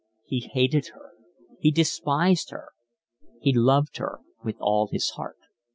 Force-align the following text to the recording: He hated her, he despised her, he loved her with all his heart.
He 0.25 0.39
hated 0.51 0.87
her, 0.95 1.11
he 1.59 1.69
despised 1.69 2.49
her, 2.49 2.69
he 3.39 3.53
loved 3.53 3.97
her 3.97 4.21
with 4.43 4.55
all 4.59 4.87
his 4.91 5.11
heart. 5.11 5.37